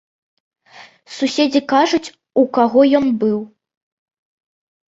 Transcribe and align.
Суседзі 1.17 1.61
скажуць, 1.67 2.13
у 2.43 2.47
каго 2.57 2.81
ён 3.01 3.05
быў. 3.25 3.39